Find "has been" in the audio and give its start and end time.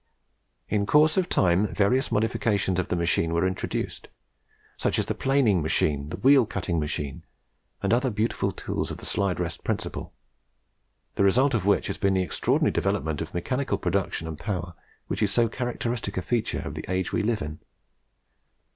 11.85-12.15